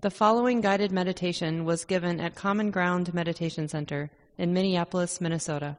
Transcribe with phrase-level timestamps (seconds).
[0.00, 5.76] The following guided meditation was given at Common Ground Meditation Center in Minneapolis, Minnesota.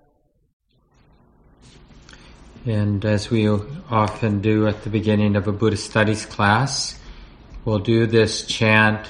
[2.66, 7.00] And as we often do at the beginning of a Buddhist studies class,
[7.63, 9.07] we'll do this chant.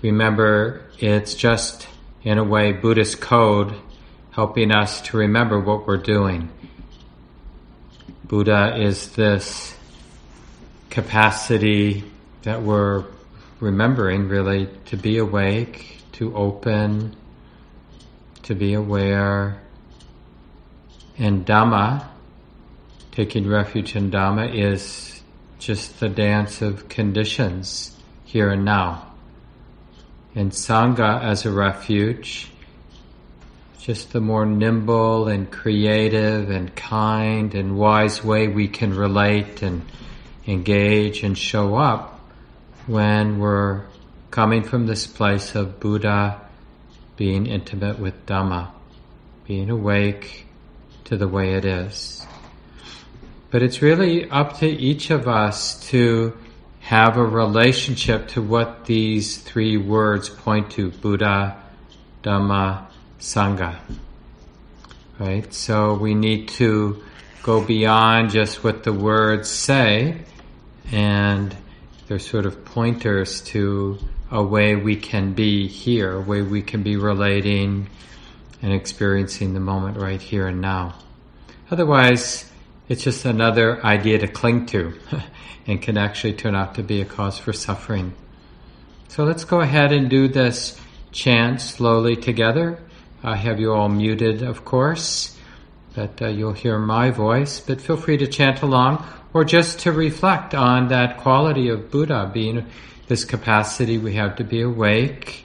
[0.00, 1.86] Remember, it's just
[2.24, 3.74] in a way Buddhist code
[4.30, 6.48] helping us to remember what we're doing.
[8.24, 9.76] Buddha is this
[10.88, 12.04] capacity
[12.44, 13.04] that we're
[13.60, 17.14] remembering really to be awake, to open,
[18.42, 19.60] to be aware.
[21.18, 22.06] And Dhamma,
[23.12, 25.22] taking refuge in Dhamma, is
[25.58, 29.12] just the dance of conditions here and now.
[30.34, 32.50] And Sangha as a refuge,
[33.78, 39.84] just the more nimble and creative and kind and wise way we can relate and
[40.46, 42.19] engage and show up
[42.86, 43.84] when we're
[44.30, 46.40] coming from this place of Buddha
[47.16, 48.70] being intimate with Dhamma,
[49.46, 50.46] being awake
[51.04, 52.26] to the way it is.
[53.50, 56.36] But it's really up to each of us to
[56.80, 61.60] have a relationship to what these three words point to Buddha,
[62.22, 62.86] Dhamma,
[63.18, 63.76] Sangha.
[65.18, 65.52] Right?
[65.52, 67.02] So we need to
[67.42, 70.22] go beyond just what the words say
[70.90, 71.54] and
[72.10, 73.96] they're sort of pointers to
[74.32, 77.88] a way we can be here, a way we can be relating
[78.60, 80.92] and experiencing the moment right here and now.
[81.70, 82.50] Otherwise,
[82.88, 84.98] it's just another idea to cling to
[85.68, 88.12] and can actually turn out to be a cause for suffering.
[89.06, 90.80] So let's go ahead and do this
[91.12, 92.82] chant slowly together.
[93.22, 95.38] I have you all muted, of course,
[95.94, 99.92] but uh, you'll hear my voice, but feel free to chant along or just to
[99.92, 102.66] reflect on that quality of Buddha being
[103.08, 105.44] this capacity we have to be awake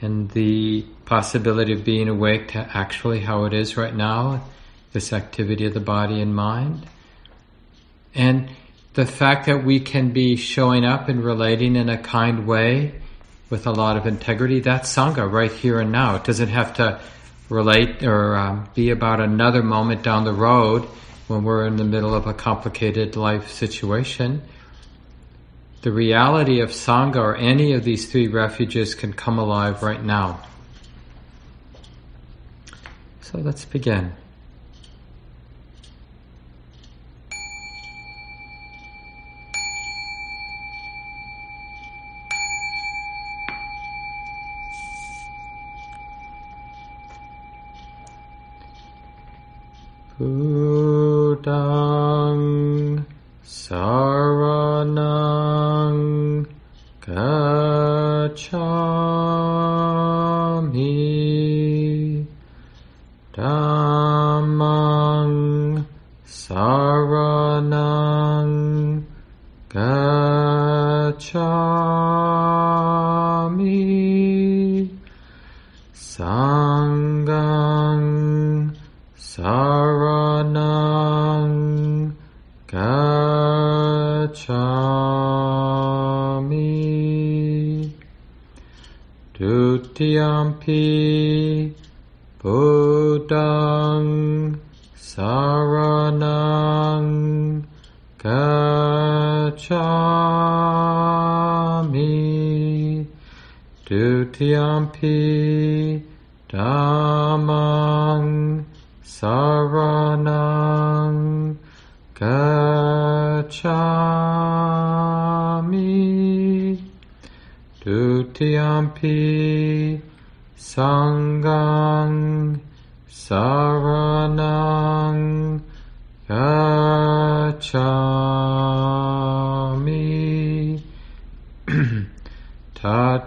[0.00, 4.44] and the possibility of being awake to actually how it is right now,
[4.92, 6.86] this activity of the body and mind.
[8.14, 8.48] And
[8.94, 12.94] the fact that we can be showing up and relating in a kind way
[13.50, 16.16] with a lot of integrity, that's Sangha right here and now.
[16.16, 17.00] It doesn't have to
[17.48, 20.86] relate or um, be about another moment down the road
[21.28, 24.42] when we're in the middle of a complicated life situation.
[25.82, 30.40] The reality of Sangha or any of these three refuges can come alive right now.
[33.20, 34.12] So let's begin.
[51.44, 53.04] Buddhang
[53.44, 54.88] Saranang
[57.04, 57.84] Gacchami.
[63.34, 63.73] Dhammang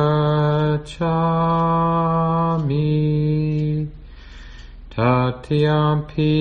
[4.90, 6.38] Tatiyampi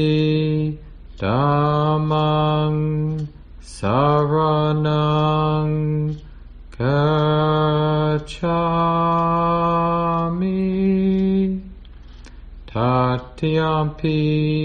[1.17, 2.77] Dhammang
[3.63, 4.93] Saranang
[6.77, 7.49] Gacchami
[12.67, 14.58] Tatiyampi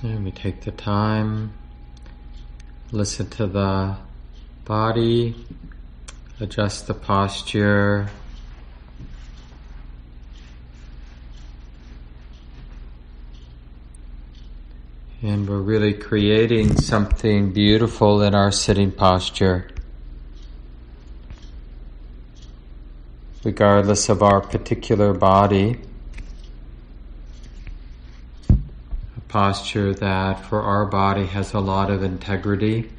[0.03, 1.55] And we take the time,
[2.93, 3.97] listen to the
[4.67, 5.35] body,
[6.41, 8.11] adjust the posture.
[15.25, 19.71] And we're really creating something beautiful in our sitting posture.
[23.43, 25.81] Regardless of our particular body,
[28.51, 32.91] a posture that for our body has a lot of integrity.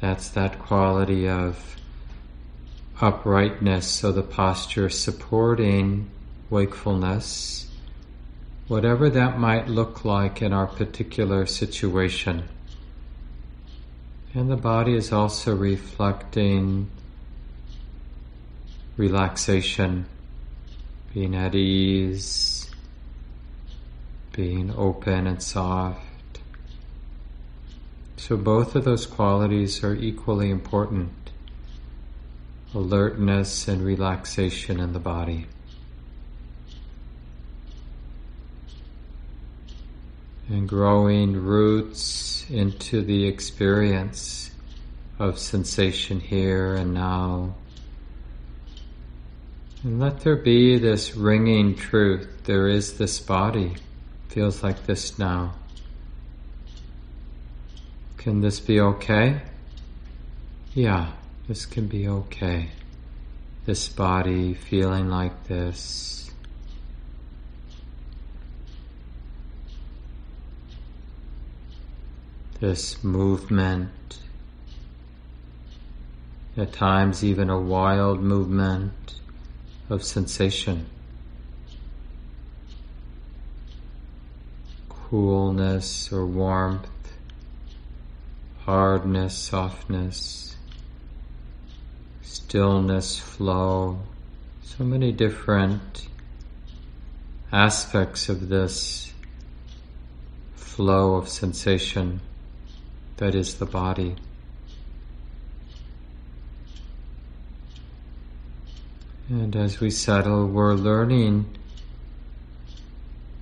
[0.00, 1.76] That's that quality of
[3.00, 6.10] uprightness, so the posture supporting
[6.50, 7.67] wakefulness
[8.68, 12.48] whatever that might look like in our particular situation.
[14.34, 16.90] And the body is also reflecting
[18.98, 20.06] relaxation,
[21.14, 22.70] being at ease,
[24.32, 26.00] being open and soft.
[28.18, 31.12] So both of those qualities are equally important
[32.74, 35.46] alertness and relaxation in the body.
[40.48, 44.50] And growing roots into the experience
[45.18, 47.54] of sensation here and now.
[49.82, 52.44] And let there be this ringing truth.
[52.44, 53.76] There is this body.
[54.28, 55.54] Feels like this now.
[58.16, 59.40] Can this be okay?
[60.74, 61.12] Yeah,
[61.46, 62.70] this can be okay.
[63.66, 66.27] This body feeling like this.
[72.60, 74.18] This movement,
[76.56, 79.20] at times even a wild movement
[79.88, 80.86] of sensation.
[84.88, 86.88] Coolness or warmth,
[88.64, 90.56] hardness, softness,
[92.22, 94.00] stillness, flow.
[94.62, 96.08] So many different
[97.52, 99.12] aspects of this
[100.56, 102.20] flow of sensation
[103.18, 104.16] that is the body.
[109.28, 111.58] And as we settle, we're learning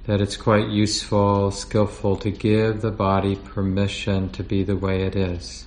[0.06, 5.14] that it's quite useful, skillful to give the body permission to be the way it
[5.14, 5.66] is.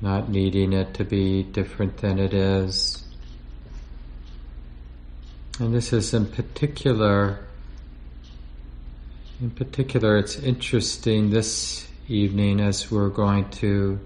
[0.00, 3.04] Not needing it to be different than it is.
[5.58, 7.43] And this is in particular
[9.40, 13.98] in particular, it's interesting this evening as we're going to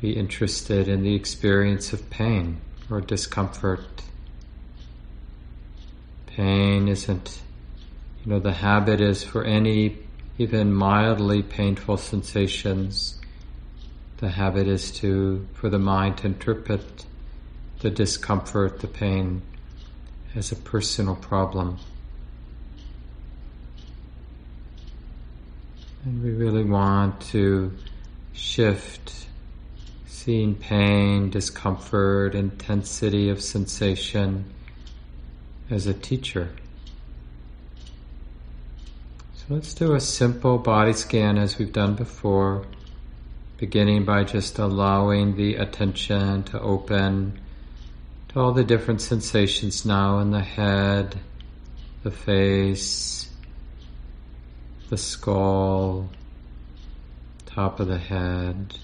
[0.00, 4.02] be interested in the experience of pain or discomfort.
[6.26, 7.40] Pain isn't,
[8.24, 9.96] you know, the habit is for any
[10.38, 13.18] even mildly painful sensations,
[14.18, 17.06] the habit is to, for the mind to interpret
[17.80, 19.42] the discomfort, the pain,
[20.34, 21.78] as a personal problem.
[26.08, 27.70] And we really want to
[28.32, 29.26] shift
[30.06, 34.46] seeing pain, discomfort, intensity of sensation
[35.68, 36.48] as a teacher.
[39.34, 42.64] So let's do a simple body scan as we've done before,
[43.58, 47.38] beginning by just allowing the attention to open
[48.28, 51.18] to all the different sensations now in the head,
[52.02, 53.27] the face,
[54.88, 56.08] the skull,
[57.44, 58.74] top of the head,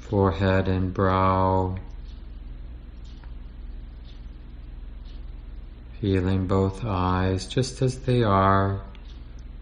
[0.00, 1.76] forehead and brow,
[6.00, 8.80] feeling both eyes just as they are,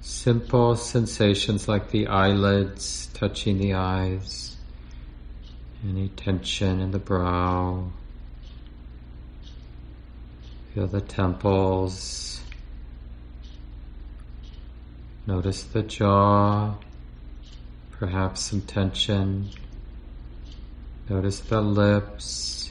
[0.01, 4.57] simple sensations like the eyelids touching the eyes,
[5.83, 7.91] any tension in the brow.
[10.75, 12.41] Feel the temples
[15.27, 16.75] Notice the jaw,
[17.93, 19.49] perhaps some tension.
[21.09, 22.71] Notice the lips,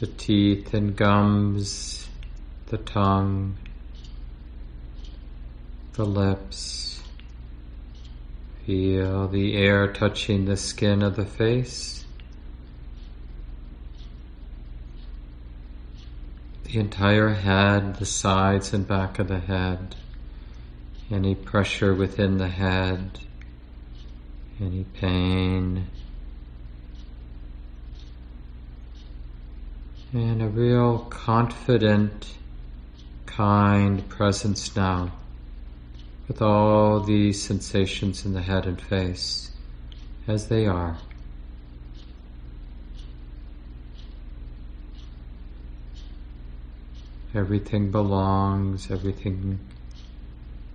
[0.00, 2.08] the teeth and gums,
[2.68, 3.58] the tongue,
[5.92, 7.02] the lips.
[8.64, 11.95] Feel the air touching the skin of the face.
[16.78, 19.96] Entire head, the sides and back of the head,
[21.10, 23.18] any pressure within the head,
[24.60, 25.86] any pain,
[30.12, 32.34] and a real confident
[33.26, 35.12] kind presence now
[36.28, 39.50] with all these sensations in the head and face
[40.26, 40.96] as they are.
[47.36, 49.58] Everything belongs, everything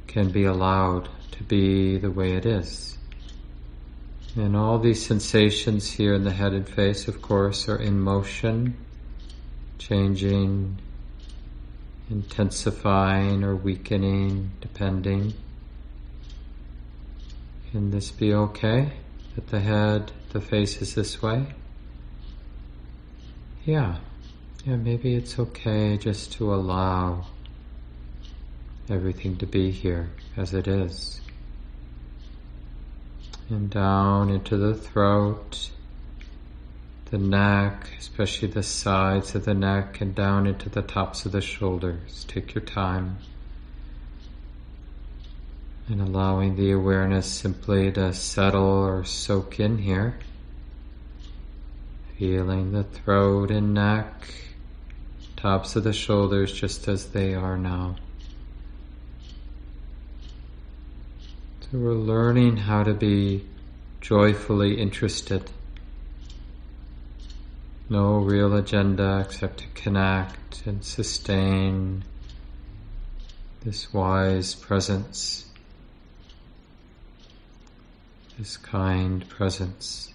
[0.05, 2.97] can be allowed to be the way it is.
[4.35, 8.77] And all these sensations here in the head and face, of course, are in motion,
[9.79, 10.77] changing,
[12.09, 15.33] intensifying or weakening, depending.
[17.71, 18.93] Can this be okay?
[19.35, 21.47] That the head, the face is this way?
[23.65, 23.97] Yeah.
[24.63, 27.25] Yeah, maybe it's okay just to allow
[28.89, 31.19] everything to be here as it is.
[33.49, 35.71] And down into the throat,
[37.09, 41.41] the neck, especially the sides of the neck, and down into the tops of the
[41.41, 42.23] shoulders.
[42.27, 43.17] Take your time.
[45.89, 50.19] And allowing the awareness simply to settle or soak in here.
[52.19, 54.13] Feeling the throat and neck,
[55.41, 57.95] tops of the shoulders just as they are now.
[61.61, 63.45] So we're learning how to be
[64.01, 65.49] joyfully interested
[67.91, 72.05] no real agenda except to connect and sustain
[73.65, 75.45] this wise presence,
[78.39, 80.10] this kind presence.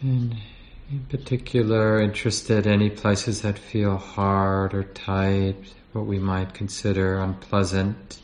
[0.00, 0.36] And
[0.90, 5.56] in particular, interested any places that feel hard or tight,
[5.92, 8.20] what we might consider unpleasant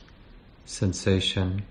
[0.64, 1.64] sensation.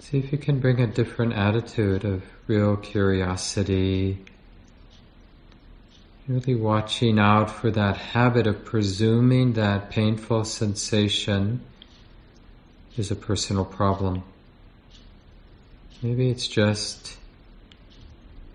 [0.00, 4.22] See if you can bring a different attitude of real curiosity,
[6.28, 11.62] really watching out for that habit of presuming that painful sensation
[12.96, 14.22] is a personal problem.
[16.02, 17.16] Maybe it's just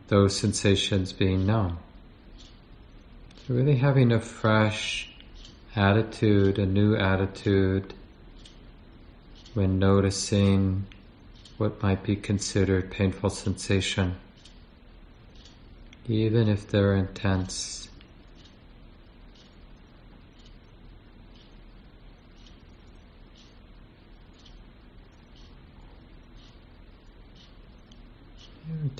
[0.07, 1.77] those sensations being known.
[3.47, 5.09] So really having a fresh
[5.75, 7.93] attitude, a new attitude
[9.53, 10.85] when noticing
[11.57, 14.15] what might be considered painful sensation,
[16.07, 17.87] even if they're intense.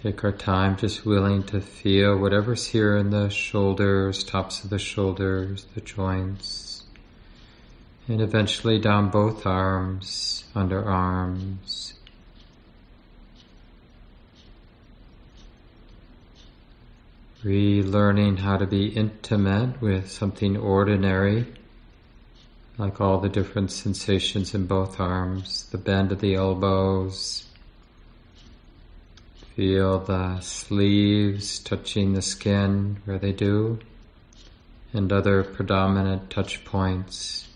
[0.08, 4.80] Take our time just willing to feel whatever's here in the shoulders, tops of the
[4.80, 6.84] shoulders, the joints,
[8.08, 11.92] and eventually down both arms, underarms,
[17.44, 21.54] relearning how to be intimate with something ordinary,
[22.78, 27.47] like all the different sensations in both arms, the bend of the elbows.
[29.58, 33.80] Feel the sleeves touching the skin where they do,
[34.94, 37.48] and other predominant touch points,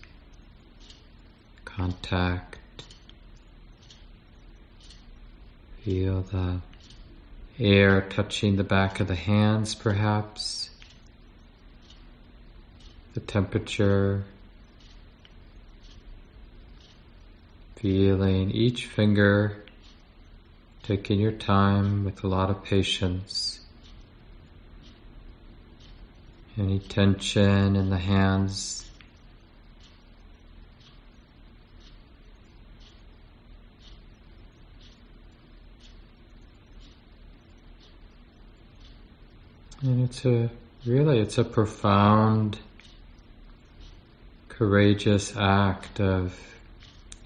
[1.64, 2.58] contact.
[5.84, 6.58] Feel the
[7.60, 10.70] air touching the back of the hands, perhaps,
[13.14, 14.24] the temperature,
[17.76, 19.61] feeling each finger,
[20.82, 23.60] taking your time with a lot of patience.
[26.58, 28.82] Any tension in the hands
[39.82, 40.48] And it's a
[40.86, 42.56] really it's a profound
[44.48, 46.38] courageous act of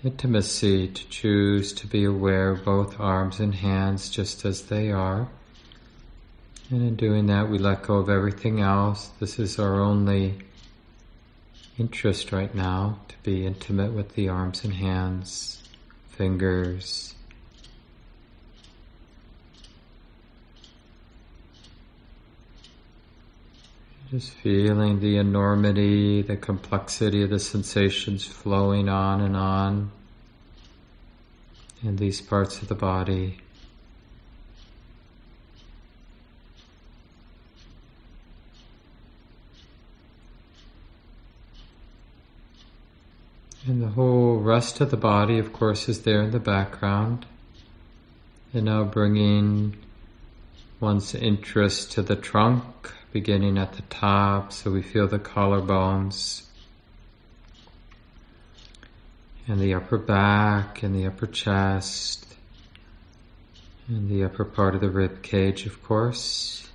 [0.07, 5.29] intimacy to choose to be aware of both arms and hands just as they are.
[6.71, 9.11] And in doing that, we let go of everything else.
[9.19, 10.39] This is our only
[11.77, 15.63] interest right now to be intimate with the arms and hands,
[16.09, 17.17] fingers,
[24.09, 29.91] Just feeling the enormity, the complexity of the sensations flowing on and on
[31.87, 33.39] in these parts of the body.
[43.67, 47.27] And the whole rest of the body, of course, is there in the background.
[48.53, 49.77] And now bringing
[50.79, 52.65] one's interest to the trunk,
[53.13, 56.46] beginning at the top, so we feel the collarbones
[59.47, 62.27] and the upper back and the upper chest
[63.89, 66.69] and the upper part of the rib cage, of course.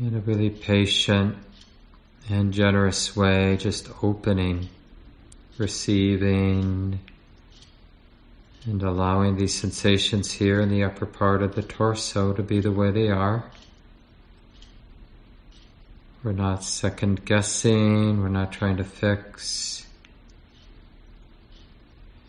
[0.00, 1.36] In a really patient
[2.28, 4.68] and generous way, just opening,
[5.58, 6.98] receiving,
[8.66, 12.72] and allowing these sensations here in the upper part of the torso to be the
[12.72, 13.44] way they are.
[16.24, 19.86] We're not second guessing, we're not trying to fix.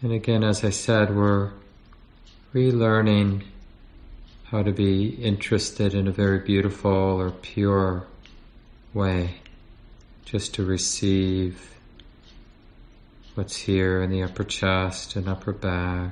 [0.01, 1.51] And again, as I said, we're
[2.53, 3.43] relearning
[4.43, 8.05] how to be interested in a very beautiful or pure
[8.93, 9.37] way,
[10.25, 11.73] just to receive
[13.35, 16.11] what's here in the upper chest and upper back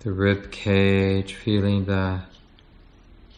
[0.00, 2.22] the rib cage, feeling the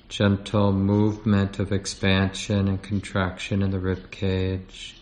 [0.09, 4.97] gentle movement of expansion and contraction in the rib cage.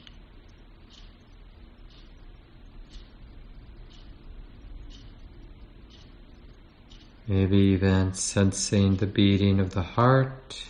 [7.28, 10.64] Maybe even sensing the beating of the heart.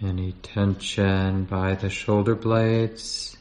[0.00, 3.36] Any tension by the shoulder blades.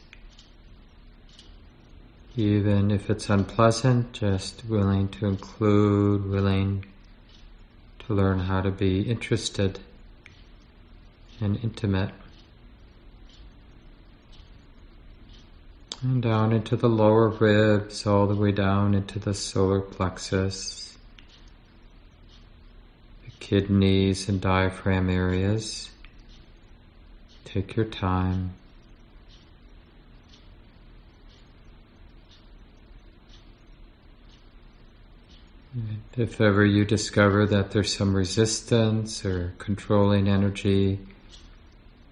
[2.38, 6.86] Even if it's unpleasant, just willing to include, willing
[8.00, 9.80] to learn how to be interested
[11.42, 12.12] and intimate.
[16.02, 20.98] And down into the lower ribs, all the way down into the solar plexus,
[23.26, 25.92] the kidneys and diaphragm areas.
[27.44, 28.54] Take your time.
[36.18, 41.00] If ever you discover that there's some resistance or controlling energy,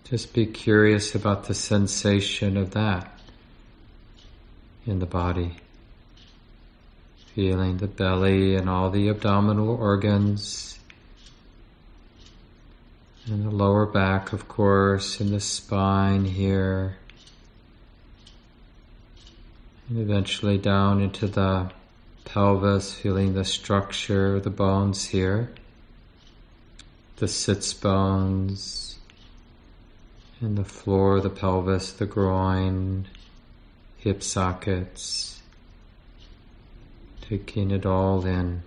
[0.06, 3.20] just be curious about the sensation of that
[4.86, 5.58] in the body.
[7.36, 10.80] Feeling the belly and all the abdominal organs,
[13.26, 16.98] and the lower back, of course, and the spine here,
[19.90, 21.72] and eventually down into the
[22.26, 25.52] pelvis, feeling the structure, the bones here,
[27.18, 29.00] the sits bones,
[30.42, 33.08] and the floor, the pelvis, the groin,
[33.98, 35.42] hip sockets,
[37.22, 38.64] taking it all in.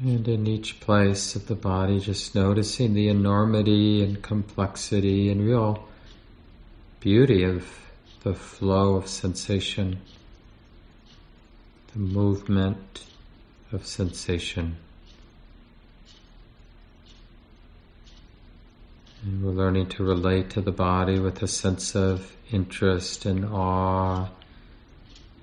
[0.00, 5.88] And in each place of the body, just noticing the enormity and complexity and real
[7.00, 7.66] beauty of
[8.22, 10.00] the flow of sensation,
[11.92, 13.06] the movement
[13.72, 14.76] of sensation.
[19.24, 24.28] And we're learning to relate to the body with a sense of interest and awe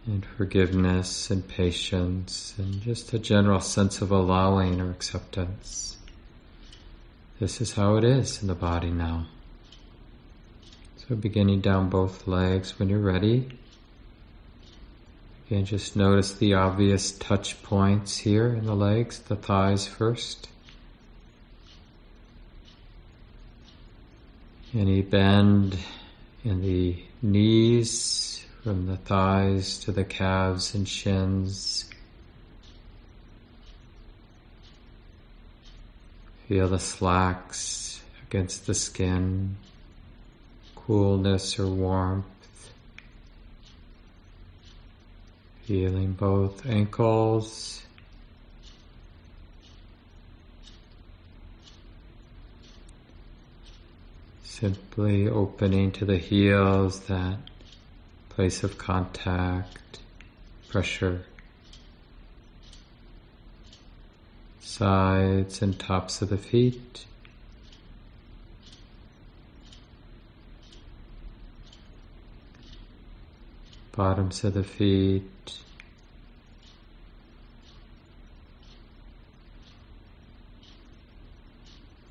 [0.07, 5.97] and forgiveness and patience and just a general sense of allowing or acceptance.
[7.39, 9.25] This is how it is in the body now.
[10.97, 13.49] So beginning down both legs when you're ready.
[15.47, 20.49] Again, just notice the obvious touch points here in the legs, the thighs first.
[24.73, 25.77] Any bend
[26.43, 28.34] in the knees,
[28.65, 31.85] from the thighs to the calves and shins.
[36.47, 39.55] Feel the slacks against the skin,
[40.75, 42.25] coolness or warmth.
[45.65, 47.83] Feeling both ankles.
[54.43, 57.37] Simply opening to the heels that
[58.35, 59.99] place of contact,
[60.67, 61.23] pressure,
[64.59, 67.05] sides and tops of the feet.
[73.93, 75.57] Bottoms of the feet,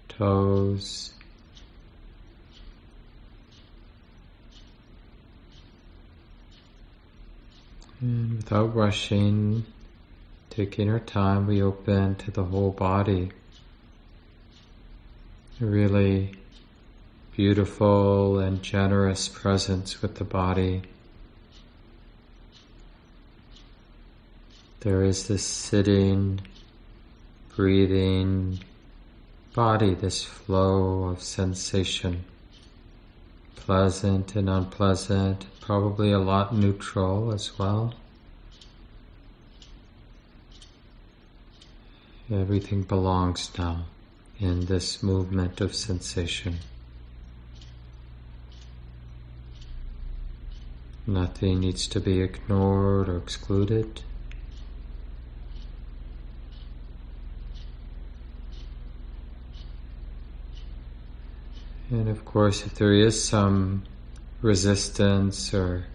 [0.08, 1.12] toes,
[8.04, 9.64] And without rushing,
[10.50, 13.30] taking our time, we open to the whole body.
[15.58, 16.34] a really
[17.34, 20.82] beautiful and generous presence with the body.
[24.80, 26.42] There is this sitting,
[27.56, 28.60] breathing
[29.54, 32.26] body, this flow of sensation,
[33.64, 37.94] pleasant and unpleasant, probably a lot neutral as well.
[42.30, 43.84] Everything belongs now
[44.38, 46.58] in this movement of sensation.
[51.06, 54.02] Nothing needs to be ignored or excluded.
[61.94, 63.84] And of course, if there is some
[64.42, 65.86] resistance or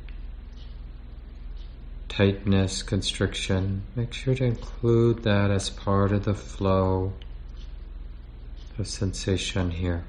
[2.07, 7.11] tightness, constriction, make sure to include that as part of the flow
[8.77, 10.05] of sensation here.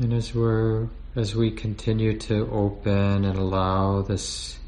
[0.00, 4.58] And as we're as we continue to open and allow this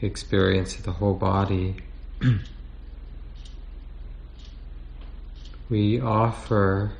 [0.00, 1.76] experience of the whole body,
[5.68, 6.92] we offer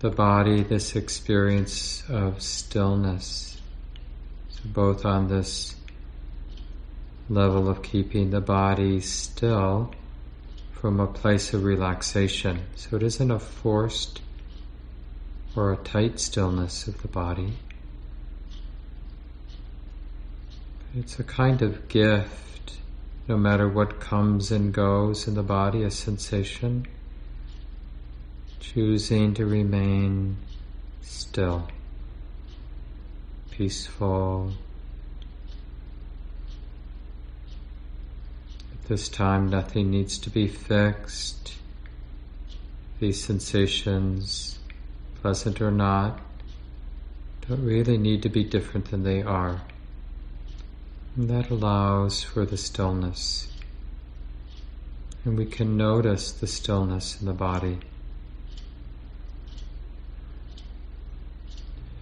[0.00, 3.58] the body this experience of stillness.
[4.50, 5.74] So both on this
[7.30, 9.94] level of keeping the body still
[10.72, 12.60] from a place of relaxation.
[12.76, 14.20] So it isn't a forced
[15.56, 17.54] or a tight stillness of the body.
[20.94, 22.78] It's a kind of gift,
[23.28, 26.86] no matter what comes and goes in the body, a sensation,
[28.60, 30.36] choosing to remain
[31.02, 31.68] still,
[33.50, 34.52] peaceful.
[38.72, 41.54] At this time, nothing needs to be fixed.
[43.00, 44.59] These sensations
[45.20, 46.20] pleasant or not,
[47.48, 49.62] don't really need to be different than they are.
[51.16, 53.48] And that allows for the stillness.
[55.24, 57.78] And we can notice the stillness in the body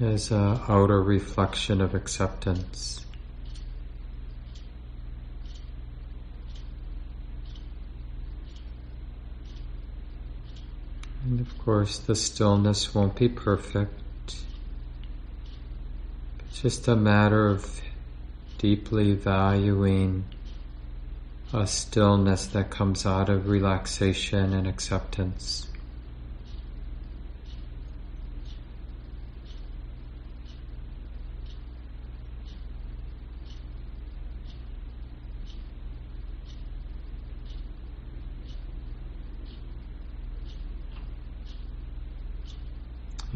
[0.00, 3.04] as an outer reflection of acceptance.
[11.29, 13.93] And of course, the stillness won't be perfect.
[16.49, 17.83] It's just a matter of
[18.57, 20.25] deeply valuing
[21.53, 25.67] a stillness that comes out of relaxation and acceptance.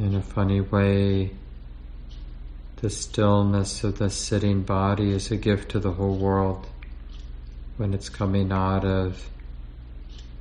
[0.02, 1.30] In a funny way,
[2.78, 6.66] the stillness of the sitting body is a gift to the whole world
[7.76, 9.30] when it's coming out of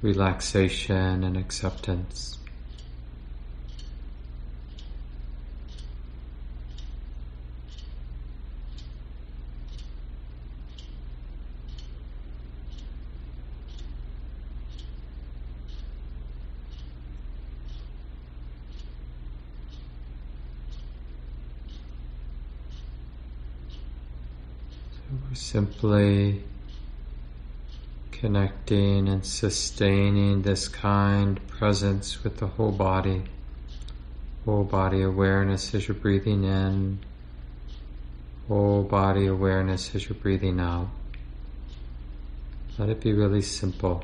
[0.02, 2.39] relaxation and acceptance.
[25.12, 26.44] We're simply
[28.12, 33.24] connecting and sustaining this kind presence with the whole body.
[34.46, 37.00] Whole body awareness as you're breathing in.
[38.48, 40.89] Whole body awareness as you're breathing out.
[42.78, 44.04] Let it be really simple.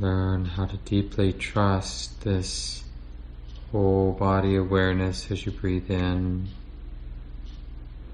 [0.00, 2.84] Learn how to deeply trust this
[3.72, 6.48] whole body awareness as you breathe in,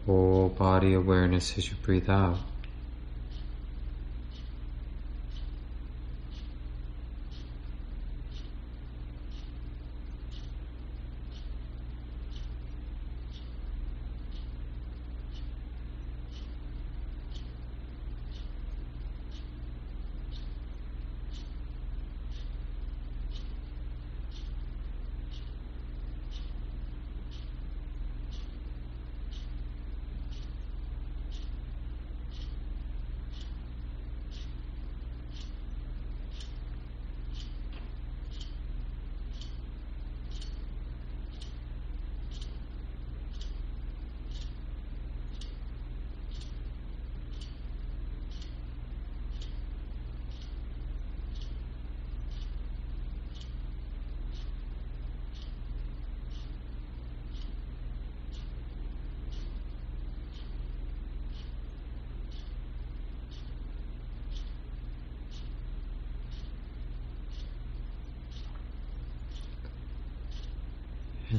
[0.06, 2.38] whole body awareness as you breathe out.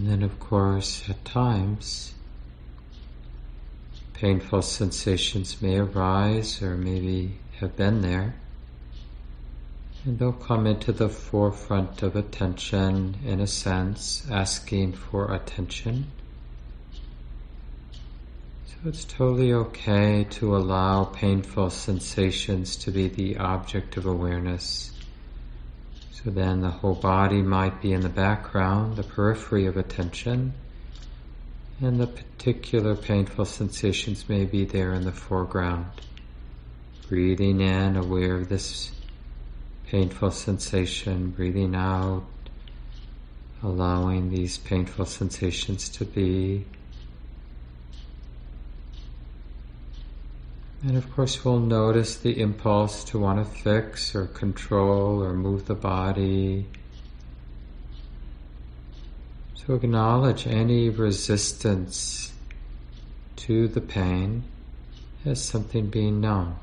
[0.05, 2.13] And then, of course, at times,
[4.13, 8.35] painful sensations may arise or maybe have been there.
[10.03, 16.05] And they'll come into the forefront of attention in a sense, asking for attention.
[18.67, 24.91] So it's totally okay to allow painful sensations to be the object of awareness.
[26.23, 30.53] So then the whole body might be in the background, the periphery of attention,
[31.81, 35.87] and the particular painful sensations may be there in the foreground.
[37.09, 38.91] Breathing in, aware of this
[39.87, 42.23] painful sensation, breathing out,
[43.61, 46.65] allowing these painful sensations to be.
[50.85, 55.65] And of course, we'll notice the impulse to want to fix or control or move
[55.65, 56.67] the body.
[59.55, 62.33] So acknowledge any resistance
[63.37, 64.43] to the pain
[65.25, 66.55] as something being known.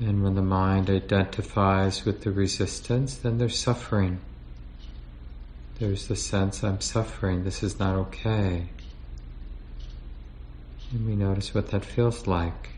[0.00, 4.20] And when the mind identifies with the resistance, then there's suffering.
[5.78, 8.68] There's the sense I'm suffering, this is not okay.
[10.92, 12.68] And we notice what that feels like.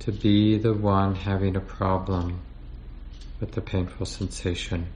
[0.00, 2.40] To be the one having a problem
[3.40, 4.86] with the painful sensation.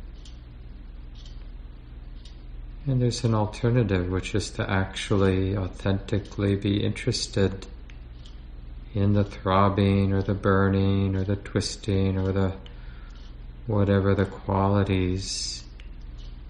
[2.87, 7.67] And there's an alternative, which is to actually authentically be interested
[8.95, 12.55] in the throbbing or the burning or the twisting or the
[13.67, 15.63] whatever the qualities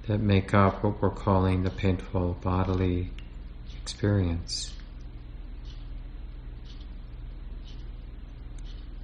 [0.07, 3.11] that make up what we're calling the painful bodily
[3.89, 4.75] experience.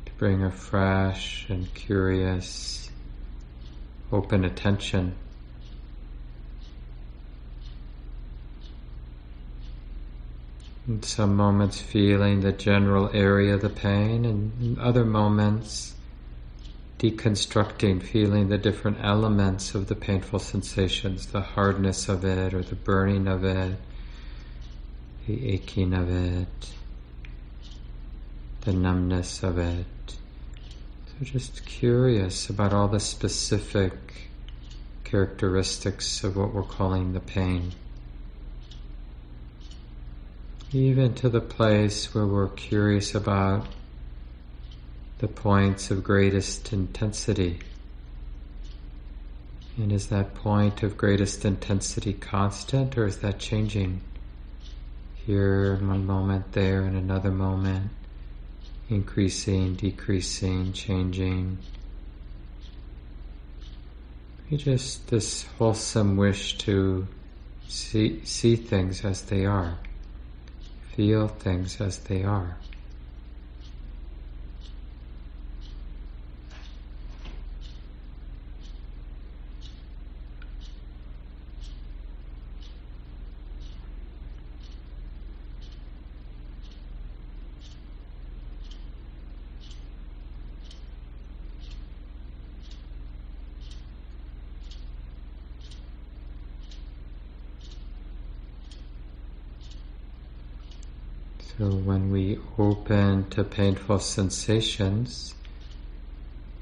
[0.05, 2.91] To bring a fresh and curious,
[4.13, 5.15] open attention.
[10.87, 15.95] In some moments, feeling the general area of the pain, and in other moments,
[16.99, 22.75] deconstructing, feeling the different elements of the painful sensations, the hardness of it or the
[22.75, 23.79] burning of it,
[25.27, 26.73] the aching of it,
[28.63, 29.87] the numbness of it.
[30.09, 33.93] So just curious about all the specific
[35.05, 37.73] characteristics of what we're calling the pain.
[40.73, 43.67] Even to the place where we're curious about
[45.19, 47.61] the points of greatest intensity.
[49.77, 54.01] And is that point of greatest intensity constant or is that changing?
[55.27, 57.91] Here in one moment, there in another moment,
[58.91, 61.59] increasing, decreasing, changing.
[64.51, 67.07] We just this wholesome wish to
[67.69, 69.79] see, see things as they are,
[70.95, 72.57] feel things as they are.
[101.57, 102.35] So when we
[103.31, 105.35] to painful sensations,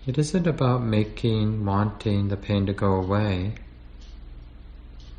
[0.07, 3.55] it isn't about making, wanting the pain to go away.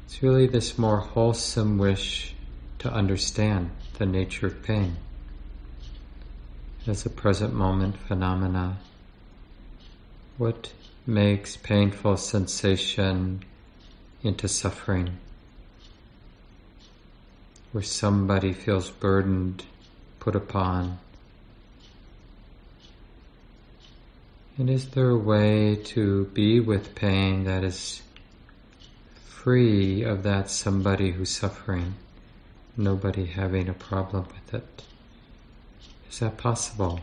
[0.06, 2.36] It's really this more wholesome wish
[2.80, 4.98] to understand the nature of pain
[6.86, 8.78] as a present moment phenomena.
[10.38, 10.74] What
[11.08, 13.44] makes painful sensation
[14.22, 15.18] into suffering?
[17.74, 19.66] where somebody feels burdened,
[20.20, 21.00] put upon.
[24.56, 28.04] And is there a way to be with pain that is
[29.26, 31.96] free of that somebody who's suffering,
[32.78, 34.84] nobody having a problem with it?
[36.08, 37.00] Is that possible?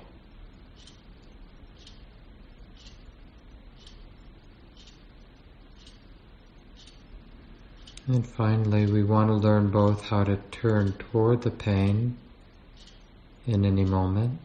[8.06, 12.16] And finally, we want to learn both how to turn toward the pain
[13.46, 14.38] in any moment,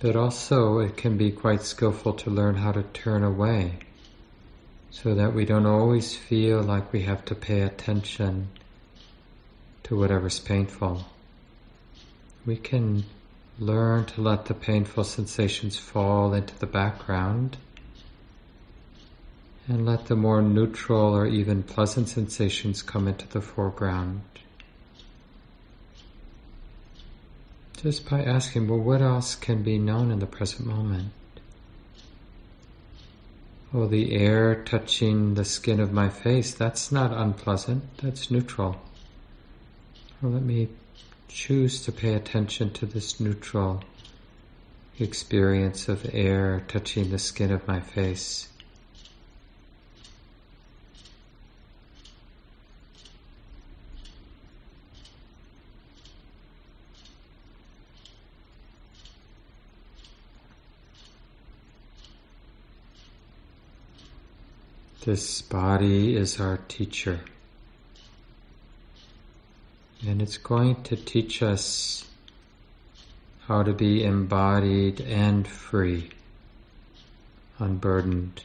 [0.00, 3.78] but also it can be quite skillful to learn how to turn away
[4.90, 8.48] so that we don't always feel like we have to pay attention
[9.82, 11.04] to whatever's painful.
[12.46, 13.04] We can
[13.58, 17.56] learn to let the painful sensations fall into the background
[19.70, 24.22] And let the more neutral or even pleasant sensations come into the foreground.
[27.82, 31.12] Just by asking, well, what else can be known in the present moment?
[33.72, 38.80] Oh, the air touching the skin of my face, that's not unpleasant, that's neutral.
[40.20, 40.70] Well, let me
[41.28, 43.84] choose to pay attention to this neutral
[44.98, 48.48] experience of air touching the skin of my face.
[65.08, 67.20] This body is our teacher.
[70.06, 72.04] And it's going to teach us
[73.46, 76.10] how to be embodied and free,
[77.58, 78.44] unburdened.